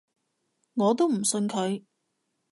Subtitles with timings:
[0.73, 1.83] 我都唔信佢